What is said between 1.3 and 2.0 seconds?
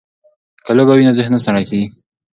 نه ستړی کیږي.